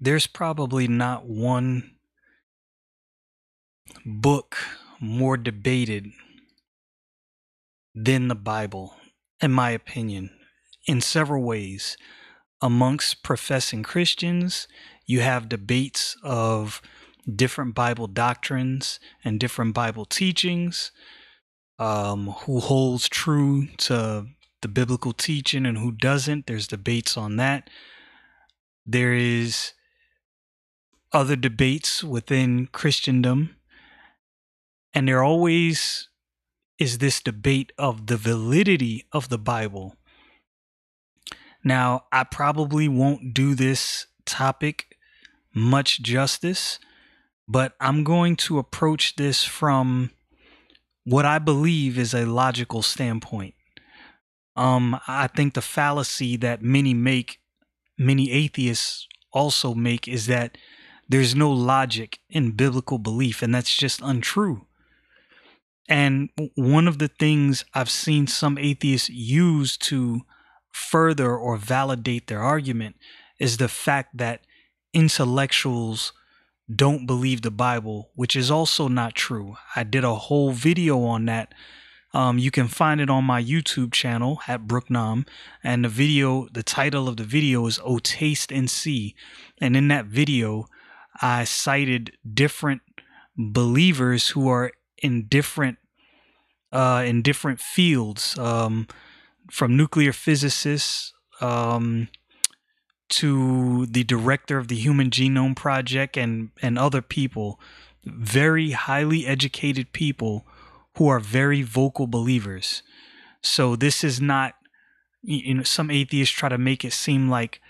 [0.00, 1.90] There's probably not one
[4.06, 4.56] book
[4.98, 6.06] more debated
[7.94, 8.94] than the Bible,
[9.42, 10.30] in my opinion,
[10.86, 11.98] in several ways.
[12.62, 14.68] Amongst professing Christians,
[15.06, 16.80] you have debates of
[17.34, 20.92] different Bible doctrines and different Bible teachings.
[21.78, 24.26] Um, who holds true to
[24.60, 26.46] the biblical teaching and who doesn't?
[26.46, 27.70] There's debates on that.
[28.84, 29.72] There is
[31.12, 33.56] other debates within Christendom,
[34.94, 36.08] and there always
[36.78, 39.96] is this debate of the validity of the Bible.
[41.62, 44.96] Now, I probably won't do this topic
[45.54, 46.78] much justice,
[47.46, 50.10] but I'm going to approach this from
[51.04, 53.54] what I believe is a logical standpoint.
[54.56, 57.40] Um, I think the fallacy that many make,
[57.98, 60.56] many atheists also make, is that
[61.10, 64.64] there's no logic in biblical belief, and that's just untrue.
[65.88, 70.20] And one of the things I've seen some atheists use to
[70.70, 72.94] further or validate their argument
[73.40, 74.42] is the fact that
[74.94, 76.12] intellectuals
[76.72, 79.56] don't believe the Bible, which is also not true.
[79.74, 81.52] I did a whole video on that.
[82.14, 85.26] Um, you can find it on my YouTube channel at Brooknom.
[85.64, 89.16] And the video, the title of the video is Oh Taste and See.
[89.60, 90.66] And in that video,
[91.20, 92.82] I cited different
[93.36, 95.78] believers who are in different
[96.72, 98.86] uh, in different fields, um,
[99.50, 102.06] from nuclear physicists um,
[103.08, 107.58] to the director of the Human Genome Project and and other people,
[108.04, 110.46] very highly educated people
[110.96, 112.82] who are very vocal believers.
[113.42, 114.54] So this is not,
[115.22, 117.60] you know, some atheists try to make it seem like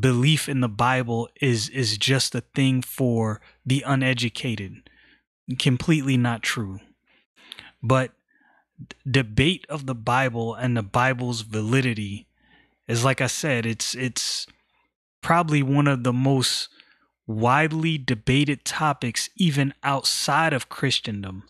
[0.00, 4.88] belief in the Bible is is just a thing for the uneducated.
[5.58, 6.80] Completely not true.
[7.82, 8.12] But
[9.08, 12.26] debate of the Bible and the Bible's validity
[12.88, 14.46] is like I said, it's it's
[15.20, 16.68] probably one of the most
[17.26, 21.44] widely debated topics even outside of Christendom.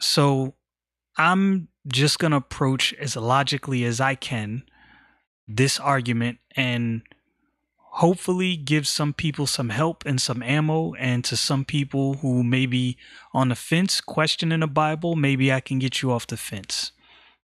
[0.00, 0.54] So
[1.16, 4.64] I'm just going to approach as logically as I can
[5.48, 7.02] this argument and
[7.78, 10.94] hopefully give some people some help and some ammo.
[10.94, 12.96] And to some people who may be
[13.32, 16.92] on the fence questioning the bible maybe i can get you off the fence.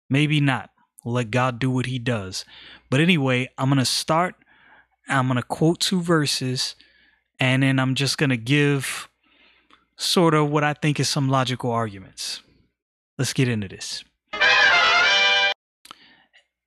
[0.09, 0.69] Maybe not.
[1.05, 2.43] Let god do what he does.
[2.89, 4.35] But anyway i'm to start.
[5.07, 6.75] I'm to quote two verses
[7.39, 9.07] and then i'm just to give
[9.95, 12.41] sort of what i think is some logical arguments.
[13.17, 14.03] Let's get into this.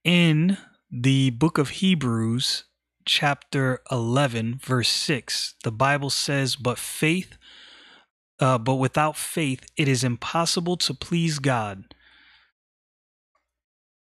[0.05, 0.59] In
[0.91, 2.65] the book of Hebrews,
[3.05, 7.37] chapter 11, verse 6, the Bible says, But faith,
[8.41, 11.95] uh, but without faith, it is impossible to please God,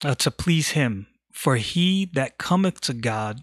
[0.04, 1.06] uh, to please Him.
[1.32, 3.42] For he that cometh to God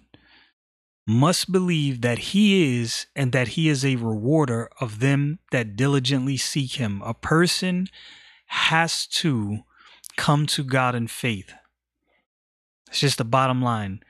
[1.05, 6.37] must believe that He is, and that He is a rewarder of them that diligently
[6.37, 7.01] seek Him.
[7.03, 7.87] A person
[8.47, 9.59] has to
[10.17, 11.53] come to God in faith.
[12.93, 14.01] It's just the bottom line.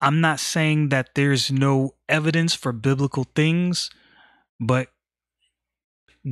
[0.00, 3.90] I'm not saying that there's no evidence for biblical things,
[4.60, 4.90] but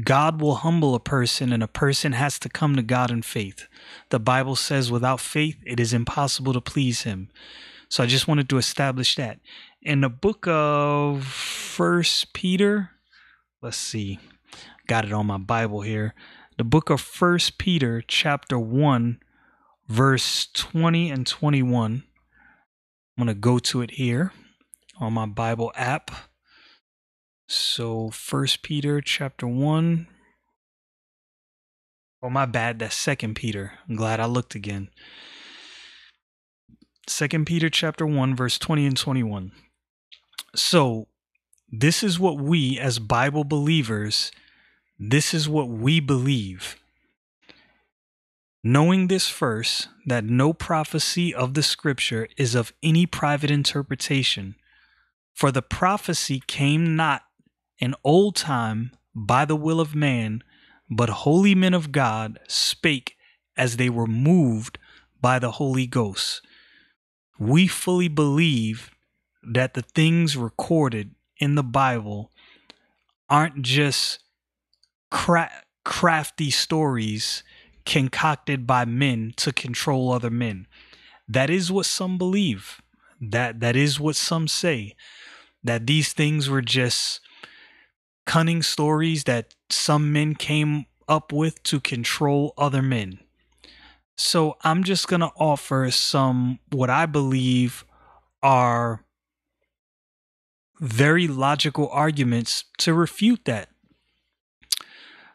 [0.04, 3.66] God will humble a person and a person has to come to God in faith.
[4.10, 7.28] The Bible says without faith it is impossible to please him.
[7.88, 9.40] So I just wanted to establish that.
[9.82, 12.90] In the book of First Peter,
[13.60, 14.20] let's see.
[14.86, 16.14] Got it on my Bible here.
[16.56, 19.18] The book of First Peter chapter 1
[19.92, 22.04] verse 20 and 21.
[23.18, 24.32] I'm going to go to it here
[24.98, 26.10] on my Bible app.
[27.46, 30.06] So, First Peter chapter 1.
[32.22, 32.78] Oh, my bad.
[32.78, 33.74] That's Second Peter.
[33.86, 34.88] I'm glad I looked again.
[37.06, 39.52] Second Peter chapter 1 verse 20 and 21.
[40.54, 41.08] So,
[41.70, 44.32] this is what we as Bible believers
[44.98, 46.81] This is what we believe.
[48.64, 54.54] Knowing this first, that no prophecy of the scripture is of any private interpretation,
[55.34, 57.22] for the prophecy came not
[57.78, 60.42] in old time by the will of man,
[60.88, 63.16] but holy men of God spake
[63.56, 64.78] as they were moved
[65.20, 66.40] by the Holy Ghost.
[67.40, 68.92] We fully believe
[69.42, 72.30] that the things recorded in the Bible
[73.28, 74.20] aren't just
[75.10, 77.42] cra- crafty stories
[77.84, 80.66] concocted by men to control other men.
[81.28, 82.80] That is what some believe.
[83.20, 84.94] That that is what some say.
[85.62, 87.20] That these things were just
[88.26, 93.18] cunning stories that some men came up with to control other men.
[94.16, 97.84] So I'm just going to offer some what I believe
[98.42, 99.04] are
[100.80, 103.68] very logical arguments to refute that.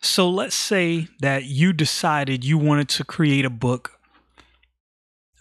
[0.02, 4.00] So let's say that you decided you wanted to create a book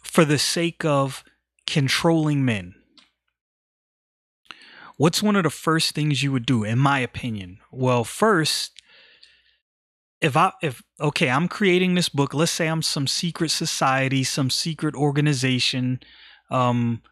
[0.02, 1.24] for the sake of
[1.66, 2.74] controlling men.
[4.96, 7.58] What's one of the first things you would do, in my opinion?
[7.70, 8.80] Well, first,
[10.22, 12.32] if I if okay, I'm creating this book.
[12.32, 16.00] Let's say I'm some secret society, some secret organization,
[16.50, 17.02] um,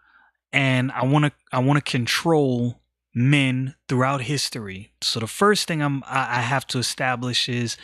[0.53, 2.81] and I want to I want to control
[3.15, 4.93] men throughout history.
[5.01, 7.77] So the first thing I'm I have to establish is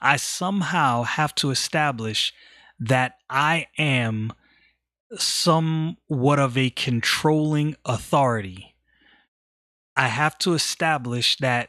[0.00, 2.34] I somehow have to establish
[2.80, 4.32] that I am
[5.16, 8.74] somewhat of a controlling authority.
[9.96, 11.68] I have to establish that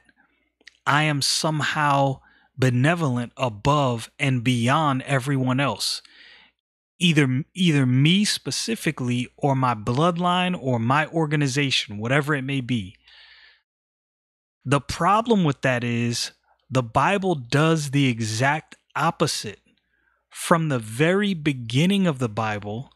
[0.88, 2.22] I am somehow
[2.58, 6.02] benevolent above and beyond everyone else
[7.00, 12.96] either either me specifically or my bloodline or my organization whatever it may be
[14.66, 16.32] the problem with that is
[16.70, 19.60] the bible does the exact opposite
[20.30, 22.92] from the very beginning of the bible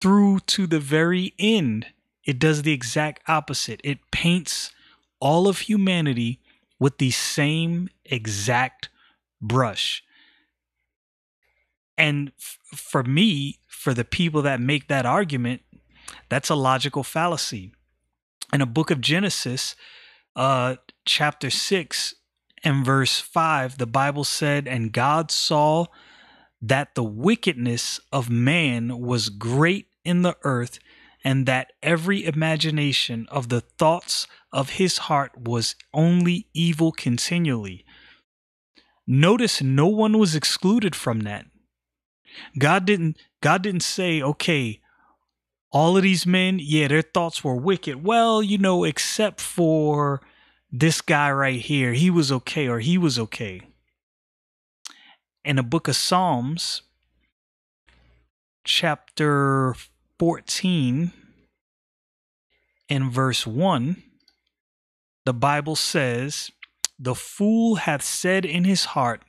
[0.00, 1.86] through to the very end
[2.24, 4.72] it does the exact opposite it paints
[5.20, 6.40] all of humanity
[6.78, 8.88] with the same exact
[9.40, 10.02] brush.
[11.96, 15.62] And f- for me, for the people that make that argument,
[16.28, 17.72] that's a logical fallacy.
[18.52, 19.74] In a book of Genesis,
[20.36, 22.14] uh, chapter 6
[22.62, 25.86] and verse 5, the Bible said, And God saw
[26.60, 30.78] that the wickedness of man was great in the earth,
[31.24, 37.84] and that every imagination of the thoughts of his heart was only evil continually.
[39.06, 41.46] Notice no one was excluded from that.
[42.58, 44.80] God didn't God didn't say, "Okay,
[45.76, 48.02] all of these men, yeah, their thoughts were wicked.
[48.02, 50.22] Well, you know, except for
[50.72, 53.60] this guy right here, he was okay or he was okay."
[55.44, 56.80] In the book of Psalms,
[58.64, 59.74] chapter
[60.18, 61.12] 14
[62.88, 64.02] in verse 1,
[65.26, 66.50] the Bible says,
[66.98, 69.22] The fool hath said in his heart,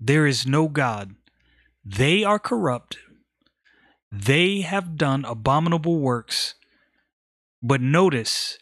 [0.00, 1.14] There is no God.
[1.84, 2.98] They are corrupt.
[4.16, 6.54] They have done abominable works.
[7.62, 8.58] But notice,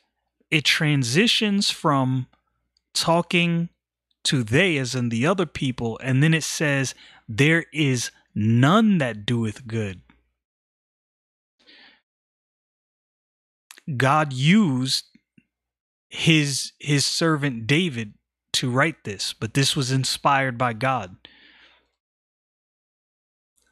[0.50, 2.26] it transitions from
[2.92, 3.68] talking
[4.24, 6.94] to they as in the other people, and then it says,
[7.28, 10.00] There is none that doeth good.
[13.96, 15.04] God used
[16.08, 18.14] his his servant David
[18.54, 21.16] to write this, but this was inspired by God.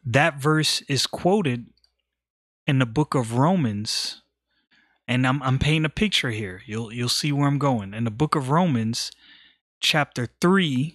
[0.04, 1.72] That verse is quoted
[2.66, 4.23] in the book of Romans,
[5.09, 6.62] and I'm I'm painting a picture here.
[6.66, 7.95] You'll you'll see where I'm going.
[7.95, 9.11] In the book of Romans,
[9.81, 10.95] chapter 3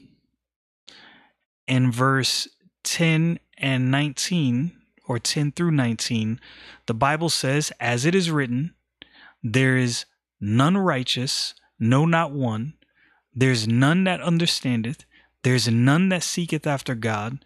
[1.68, 2.48] and verse
[2.84, 4.72] 10 and 19
[5.08, 6.40] or 10 through 19,
[6.86, 8.74] the Bible says, as it is written,
[9.44, 10.06] there is
[10.40, 12.74] none righteous, no, not one.
[13.34, 15.06] There's none that understandeth.
[15.44, 17.46] There's none that seeketh after God.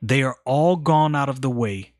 [0.00, 1.92] They are all gone out of the way.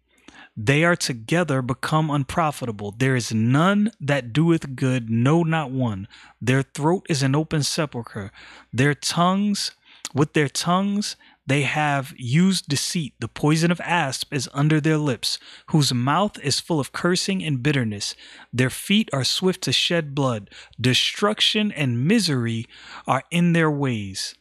[0.57, 2.95] They are together become unprofitable.
[2.99, 6.07] There is none that doeth good, no, not one.
[6.41, 8.31] Their throat is an open sepulchre.
[8.73, 9.73] Their tongues,
[10.15, 11.17] with their tongues,
[11.47, 13.15] they have used deceit.
[13.19, 15.39] The poison of asp is under their lips,
[15.71, 18.15] whose mouth is full of cursing and bitterness.
[18.53, 20.51] Their feet are swift to shed blood.
[20.81, 22.67] Destruction and misery
[23.07, 24.35] are in their ways.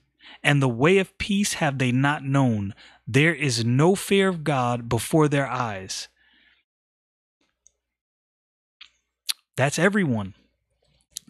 [0.43, 2.73] And the way of peace have they not known.
[3.07, 6.07] There is no fear of God before their eyes.
[9.55, 10.33] That's everyone.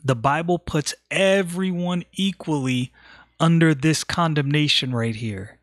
[0.04, 2.92] The Bible puts everyone equally
[3.40, 5.60] under this condemnation right here.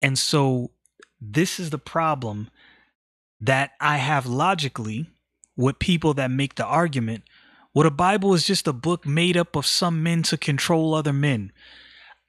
[0.00, 0.70] And so
[1.20, 2.50] this is the problem
[3.40, 5.10] that I have logically
[5.56, 7.24] with people that make the argument
[7.74, 11.12] well, the Bible is just a book made up of some men to control other
[11.12, 11.52] men.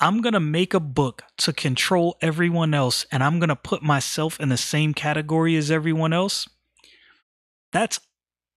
[0.02, 3.84] I'm going to make a book to control everyone else and I'm going to put
[3.84, 6.48] myself in the same category as everyone else.
[7.72, 8.00] That's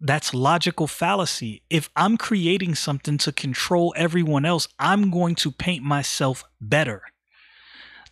[0.05, 1.63] that's logical fallacy.
[1.71, 7.03] If I'm creating something to control everyone else, I'm going to paint myself better.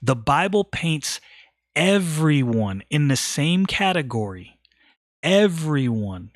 [0.01, 1.21] The Bible paints
[1.75, 4.61] everyone in the same category.
[5.23, 6.31] Everyone.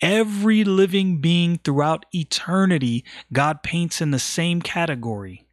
[0.00, 5.45] Every living being throughout eternity, God paints in the same category.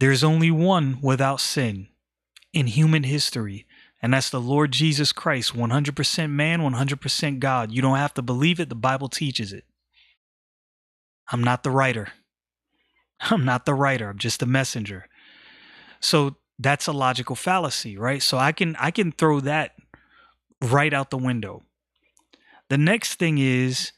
[0.00, 1.88] There's only one without sin
[2.52, 3.66] in human history,
[4.02, 7.72] and that's the Lord Jesus Christ, 100% man, 100% God.
[7.72, 9.64] You don't have to believe it, the Bible teaches it.
[11.28, 12.08] I'm not the writer.
[13.20, 15.06] I'm not the writer, I'm just the messenger.
[16.00, 18.22] So that's a logical fallacy, right?
[18.22, 19.72] So I can I can throw that
[20.60, 21.62] right out the window.
[22.68, 23.92] The next thing is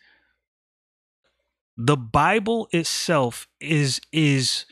[1.76, 4.66] the Bible itself is is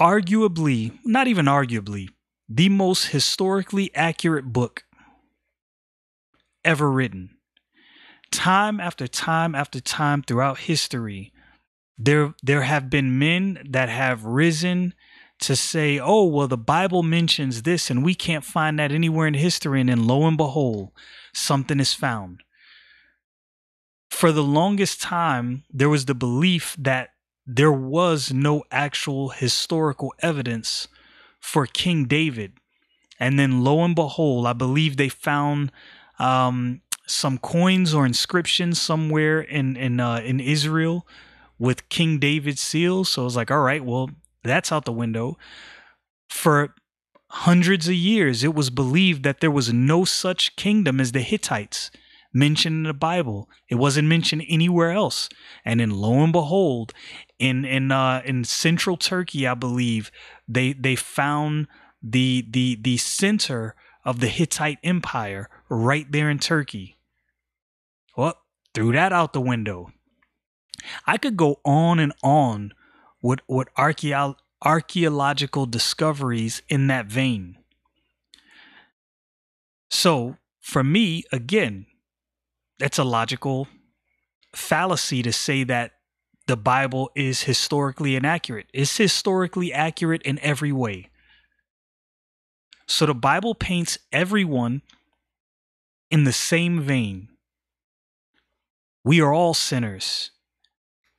[0.00, 2.08] arguably, not even arguably,
[2.48, 4.84] the most historically accurate book
[6.64, 7.30] ever written.
[8.30, 11.32] Time after time after time throughout history,
[11.96, 14.94] there there have been men that have risen
[15.38, 19.34] to say, oh, well, the Bible mentions this and we can't find that anywhere in
[19.34, 19.80] history.
[19.80, 20.92] And then lo and behold,
[21.34, 22.42] something is found.
[24.10, 27.10] For the longest time, there was the belief that
[27.46, 30.88] there was no actual historical evidence
[31.38, 32.52] for King David.
[33.20, 35.70] And then lo and behold, I believe they found
[36.18, 41.06] um, some coins or inscriptions somewhere in in uh, in Israel
[41.58, 43.04] with King David's seal.
[43.04, 44.10] So I was like, all right, well,
[44.42, 45.38] that's out the window.
[46.28, 46.74] For
[47.30, 51.90] hundreds of years, it was believed that there was no such kingdom as the Hittites
[52.36, 53.48] mentioned in the Bible.
[53.68, 55.28] It wasn't mentioned anywhere else.
[55.64, 56.92] And then lo and behold,
[57.38, 60.10] in in uh, in central Turkey, I believe
[60.46, 61.66] they they found
[62.02, 63.74] the the the center
[64.04, 66.96] of the Hittite Empire right there in Turkey.
[68.16, 68.34] Well,
[68.74, 69.92] threw that out the window.
[71.06, 72.72] I could go on and on
[73.22, 77.58] with with archeo- archaeological discoveries in that vein.
[79.90, 81.86] So, for me, again,
[82.78, 83.68] it's a logical
[84.54, 85.92] fallacy to say that
[86.46, 88.66] the Bible is historically inaccurate.
[88.72, 91.10] It's historically accurate in every way.
[92.86, 94.82] So the Bible paints everyone
[96.10, 97.28] in the same vein.
[99.04, 100.30] We are all sinners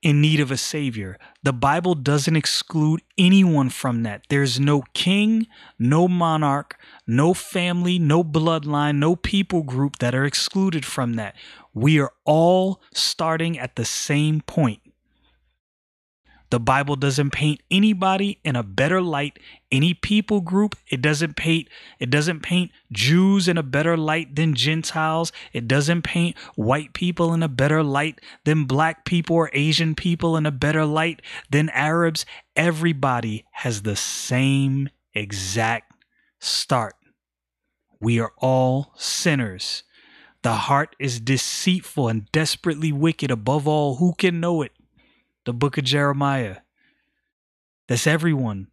[0.02, 1.18] in need of a savior.
[1.48, 4.26] The Bible doesn't exclude anyone from that.
[4.28, 5.48] There's no king,
[5.80, 6.78] no monarch,
[7.08, 11.38] no family, no bloodline, no people group that are excluded from that.
[11.74, 14.82] We are all starting at the same point.
[16.50, 19.38] The Bible doesn't paint anybody in a better light,
[19.70, 20.78] any people group.
[20.90, 21.68] It doesn't paint
[22.00, 25.34] it doesn't paint Jews in a better light than Gentiles.
[25.52, 30.38] It doesn't paint white people in a better light than black people or Asian people
[30.38, 32.26] in a better light than Arabs.
[32.56, 35.92] Everybody has the same exact
[36.40, 36.96] start.
[38.00, 39.84] We are all sinners.
[40.44, 43.32] The heart is deceitful and desperately wicked.
[43.32, 44.72] Above all, who can know it?
[45.48, 46.58] The book of Jeremiah.
[47.88, 48.68] That's everyone.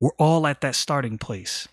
[0.00, 1.66] We're all at that starting place.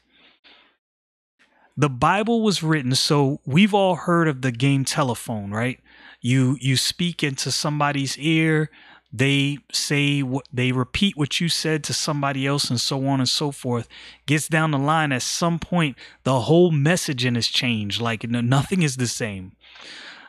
[1.77, 5.79] The Bible was written so we've all heard of the game telephone, right?
[6.21, 8.71] You you speak into somebody's ear,
[9.13, 13.29] they say what they repeat what you said to somebody else and so on and
[13.29, 13.87] so forth
[14.25, 18.97] gets down the line at some point the whole messaging has changed like nothing is
[18.97, 19.53] the same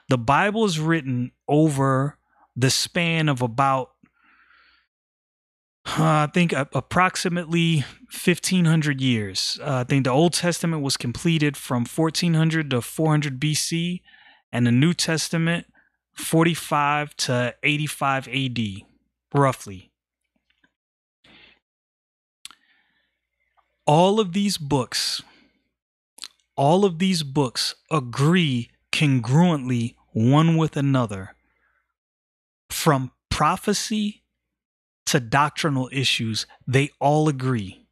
[0.08, 2.17] the bible is written over
[2.58, 3.90] the span of about
[5.86, 7.78] uh, I think approximately
[8.10, 9.58] 1500 years.
[9.62, 14.02] Uh, I think the Old Testament was completed from 1400 to 400 BC,
[14.52, 15.66] and the New Testament
[16.12, 18.58] 45 to 85 AD,
[19.32, 19.90] roughly.
[23.86, 25.22] All of these books,
[26.54, 31.36] all of these books agree congruently one with another
[32.70, 34.22] from prophecy
[35.06, 37.86] to doctrinal issues, they all agree.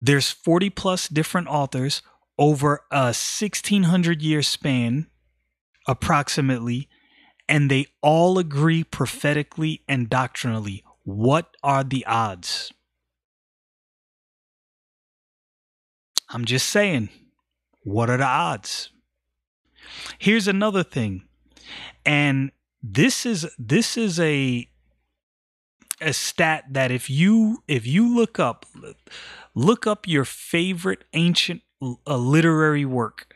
[0.00, 2.02] There's 40 plus different authors
[2.38, 5.06] over a 1600 year span,
[5.86, 6.88] approximately,
[7.48, 10.84] and they all agree prophetically and doctrinally.
[11.04, 12.72] What are the odds?
[16.28, 17.08] I'm just saying,
[17.82, 18.90] what are the odds?
[20.18, 21.22] Here's another thing.
[22.04, 22.50] And
[22.92, 24.68] this is this is a
[26.00, 28.66] a stat that if you if you look up
[29.54, 33.34] look up your favorite ancient uh, literary work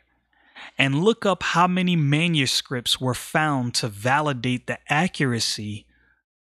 [0.78, 5.86] and look up how many manuscripts were found to validate the accuracy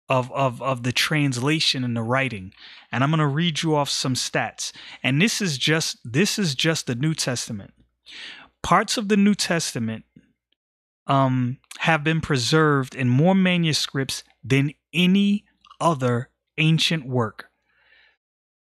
[0.09, 2.53] of, of, of the translation and the writing.
[2.91, 4.71] And I'm going to read you off some stats.
[5.03, 7.73] And this is just this is just the New Testament.
[8.63, 10.05] Parts of the New Testament
[11.07, 15.45] um, have been preserved in more manuscripts than any
[15.79, 17.49] other ancient work.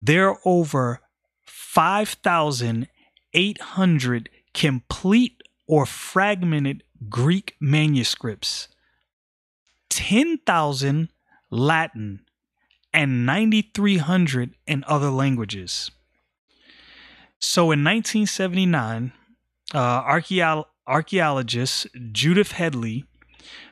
[0.02, 1.02] There are over
[1.46, 8.70] 5,800 complete or fragmented Greek manuscripts,
[9.90, 11.10] 10,000
[11.50, 12.22] Latin,
[12.94, 15.92] and 9,300 in other languages.
[17.40, 19.12] So in 1979,
[19.74, 23.06] uh, archaeo- archaeologist Judith Headley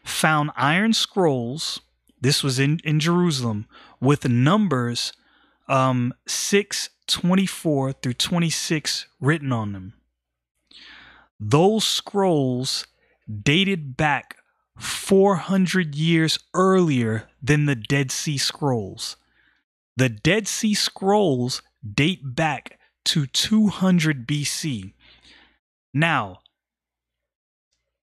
[0.04, 1.82] found iron scrolls.
[2.20, 3.68] This was in, in Jerusalem
[4.00, 5.14] with numbers
[5.68, 9.94] um, 6, 24 through 26 written on them.
[11.40, 12.86] Those scrolls
[13.42, 14.38] dated back
[14.78, 19.18] 400 years earlier than the Dead Sea Scrolls.
[19.98, 21.62] The Dead Sea Scrolls
[21.94, 24.94] date back to 200 BC.
[25.94, 26.40] Now,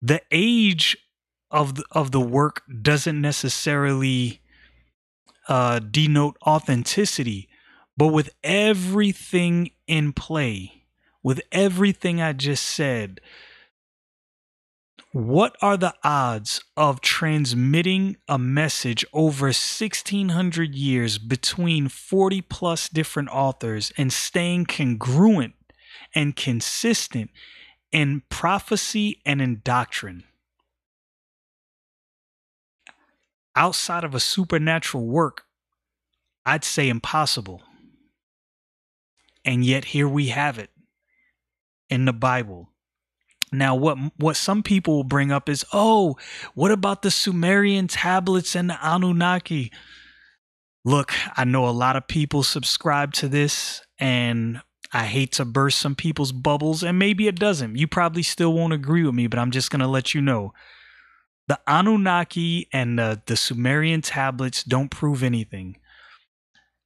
[0.03, 0.98] the age
[1.50, 4.41] of the, of the work doesn't necessarily
[5.48, 7.48] uh, denote authenticity,
[7.95, 10.83] but with everything in play,
[11.24, 13.22] with everything I just said,
[15.13, 23.30] what are the odds of transmitting a message over 1600 years between 40 plus different
[23.30, 25.54] authors and staying congruent
[26.13, 27.30] and consistent
[27.93, 30.25] in prophecy and in doctrine?
[33.56, 35.43] Outside of a supernatural work,
[36.45, 37.62] I'd say impossible.
[39.45, 40.71] And yet here we have it
[41.89, 42.69] in the Bible.
[43.51, 46.17] Now, what what some people will bring up is, oh,
[46.56, 49.71] what about the Sumerian tablets and the Anunnaki?
[50.84, 54.62] Look, I know a lot of people subscribe to this, and
[54.93, 57.75] I hate to burst some people's bubbles, and maybe it doesn't.
[57.75, 60.53] You probably still won't agree with me, but I'm just gonna let you know.
[61.47, 65.77] The Anunnaki and the, the Sumerian tablets don't prove anything.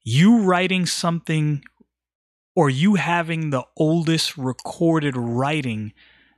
[0.04, 1.64] You writing something
[2.56, 5.94] or you having the oldest recorded writing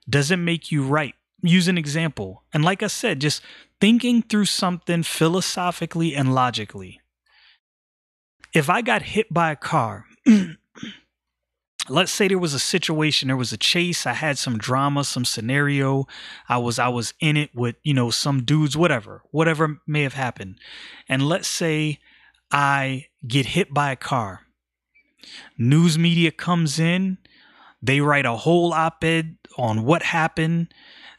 [0.10, 1.16] doesn't make you right.
[1.42, 2.44] Use an example.
[2.52, 3.42] And like I said, just
[3.80, 7.00] thinking through something philosophically and logically.
[8.54, 10.08] If I got hit by a car,
[11.90, 15.26] let's say there was a situation, there was a chase, I had some drama, some
[15.26, 16.08] scenario,
[16.48, 20.14] I was I was in it with, you know, some dudes, whatever, whatever may have
[20.14, 20.60] happened.
[21.08, 22.00] And let's say
[22.52, 24.42] I get hit by a car
[25.58, 27.18] News media comes in,
[27.82, 30.74] they write a whole op ed on what happened.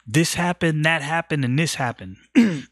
[0.05, 2.17] This happened, that happened, and this happened.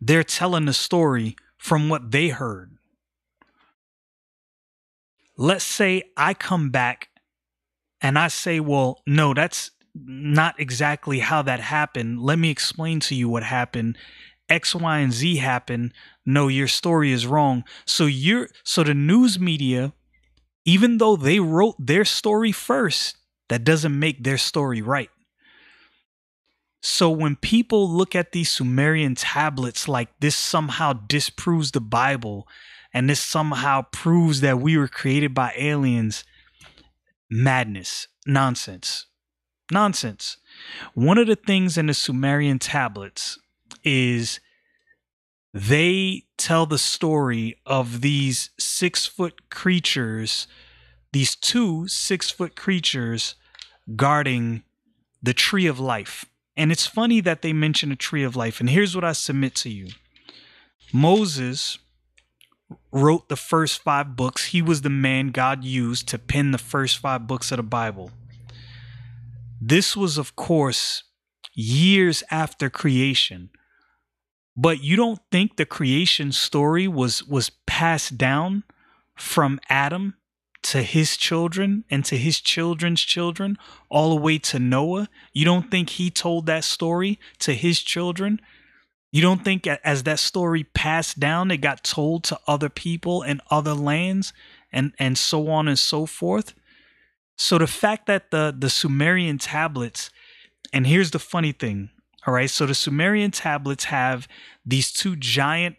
[0.00, 2.77] They're telling the story from what they heard.
[5.38, 7.08] Let's say I come back
[8.02, 12.20] and I say, well, no, that's not exactly how that happened.
[12.20, 13.96] Let me explain to you what happened.
[14.50, 15.92] X, Y, and Z happened
[16.28, 19.94] no your story is wrong so you're so the news media
[20.66, 23.16] even though they wrote their story first
[23.48, 25.08] that doesn't make their story right
[26.82, 32.46] so when people look at these sumerian tablets like this somehow disproves the bible
[32.98, 36.24] and this somehow proves that we were created by aliens.
[37.30, 38.08] Madness.
[38.26, 39.06] Nonsense.
[39.70, 40.38] Nonsense.
[40.94, 43.38] One of the things in the sumerian tablets
[43.84, 44.40] is
[45.54, 50.48] they tell the story of these six foot creatures,
[51.12, 53.36] these two six foot creatures
[53.94, 54.64] guarding
[55.22, 56.24] the tree of life.
[56.56, 58.58] And it's funny that they mention a tree of life.
[58.58, 59.90] And here's what I submit to you.
[60.92, 61.78] Moses
[62.92, 64.46] wrote the first five books.
[64.46, 68.10] He was the man God used to pen the first five books of the Bible.
[69.60, 71.04] This was, of course,
[71.54, 73.50] years after creation
[74.60, 78.64] but you don't think the creation story was was passed down
[79.14, 80.16] from Adam
[80.64, 83.56] to his children and to his children's children,
[83.88, 85.08] all the way to Noah?
[85.32, 88.40] You don't think he told that story to his children?
[89.10, 93.40] You don't think as that story passed down, it got told to other people in
[93.50, 94.32] other lands
[94.70, 96.54] and, and so on and so forth?
[97.36, 100.10] So the fact that the, the Sumerian tablets,
[100.72, 101.90] and here's the funny thing,
[102.26, 104.28] all right, so the Sumerian tablets have
[104.66, 105.76] these two giant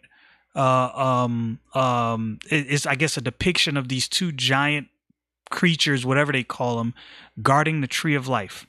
[0.54, 4.88] uh, um, um, it's I guess a depiction of these two giant
[5.50, 6.94] creatures, whatever they call them,
[7.42, 8.66] guarding the tree of life.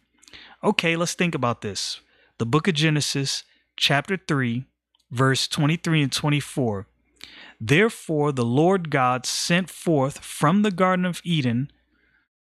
[0.64, 2.00] Okay, let's think about this.
[2.38, 3.44] The book of Genesis,
[3.82, 4.66] chapter 3,
[5.12, 6.88] verse 23 and 24.
[7.60, 11.72] Therefore, the Lord God sent forth from the Garden of Eden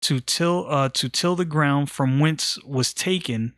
[0.03, 3.55] to till uh, to till the ground from whence was taken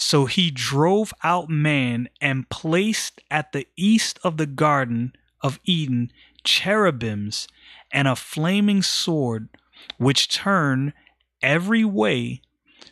[0.00, 6.10] so he drove out man and placed at the east of the Garden of Eden
[6.42, 7.46] cherubims
[7.92, 9.50] and a flaming sword,
[9.98, 10.94] which turn
[11.42, 12.40] every way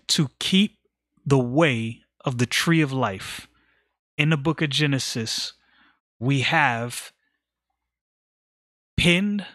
[0.08, 0.76] to keep
[1.24, 3.47] the way of the tree of life.
[4.18, 5.52] In the book of Genesis,
[6.18, 7.12] we have
[8.96, 9.46] pinned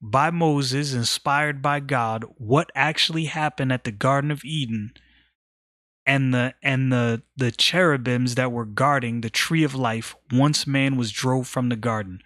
[0.00, 4.92] by Moses, inspired by God, what actually happened at the Garden of Eden
[6.06, 10.96] and the and the the cherubims that were guarding the tree of life once man
[10.96, 12.20] was drove from the garden.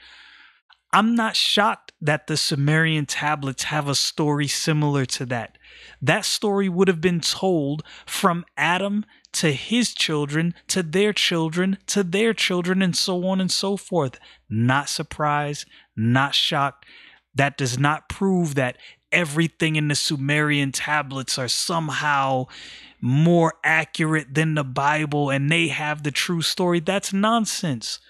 [0.93, 5.59] I'm not shocked that the Sumerian tablets have a story similar to that.
[6.01, 9.05] That story would have been told from Adam
[9.37, 14.19] to his children, to their children, to their children, and so on and so forth.
[14.49, 16.87] Not surprised, not shocked.
[17.35, 18.79] That does not prove that
[19.13, 22.47] everything in the Sumerian tablets are somehow
[23.01, 26.81] more accurate than the Bible and they have the true story.
[26.81, 28.01] That's nonsense.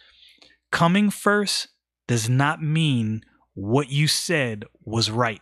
[0.70, 1.68] Coming first
[2.06, 3.22] does not mean
[3.54, 5.40] what you said was right.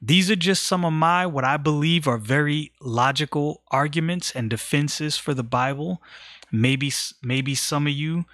[0.00, 5.16] These are just some of my, what I believe are very logical arguments and defenses
[5.16, 6.02] for the Bible.
[6.52, 8.24] Maybe, maybe some of you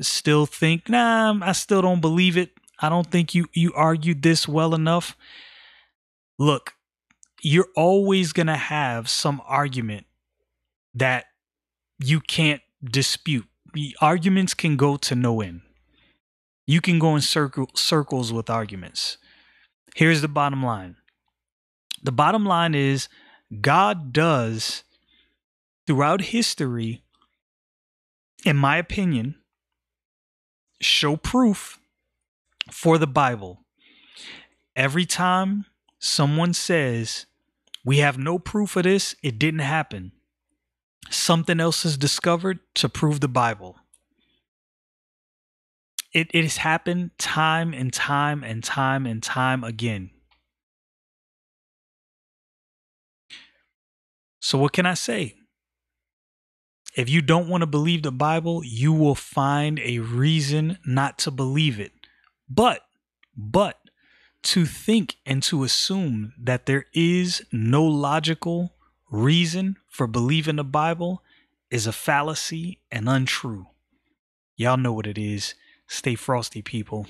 [0.00, 2.52] still think, nah, I still don't believe it.
[2.80, 5.16] I don't think you, you argued this well enough.
[6.38, 6.74] Look,
[7.40, 10.06] you're always going to have some argument
[10.94, 11.26] that
[11.98, 13.46] you can't dispute.
[13.72, 15.60] The arguments can go to no end.
[16.66, 19.18] You can go in circle, circles with arguments.
[19.94, 20.96] Here's the bottom line
[22.02, 23.08] the bottom line is
[23.62, 24.84] God does,
[25.86, 27.02] throughout history,
[28.44, 29.36] in my opinion,
[30.82, 31.78] show proof
[32.70, 33.64] for the Bible.
[34.76, 35.64] Every time
[35.98, 37.24] someone says
[37.84, 39.14] we have no proof of this.
[39.22, 40.12] It didn't happen.
[41.10, 43.76] Something else is discovered to prove the Bible.
[46.14, 50.10] It, it has happened time and time and time and time again.
[54.38, 55.34] So, what can I say?
[56.96, 61.32] If you don't want to believe the Bible, you will find a reason not to
[61.32, 61.90] believe it.
[62.48, 62.82] But,
[63.36, 63.80] but,
[64.44, 68.74] to think and to assume that there is no logical
[69.10, 71.22] reason for believing the Bible
[71.70, 73.66] is a fallacy and untrue.
[74.56, 75.54] Y'all know what it is.
[75.94, 77.06] Stay frosty, people.